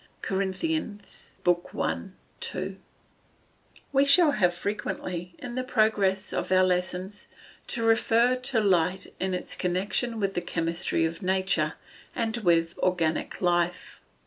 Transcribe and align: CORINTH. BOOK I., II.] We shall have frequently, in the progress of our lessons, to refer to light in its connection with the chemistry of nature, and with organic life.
CORINTH. 0.23 1.37
BOOK 1.43 1.69
I., 1.79 2.07
II.] 2.55 2.77
We 3.93 4.03
shall 4.03 4.31
have 4.31 4.51
frequently, 4.55 5.35
in 5.37 5.53
the 5.53 5.63
progress 5.63 6.33
of 6.33 6.51
our 6.51 6.63
lessons, 6.63 7.27
to 7.67 7.83
refer 7.85 8.35
to 8.35 8.59
light 8.59 9.13
in 9.19 9.35
its 9.35 9.55
connection 9.55 10.19
with 10.19 10.33
the 10.33 10.41
chemistry 10.41 11.05
of 11.05 11.21
nature, 11.21 11.73
and 12.15 12.37
with 12.37 12.75
organic 12.79 13.41
life. 13.41 14.01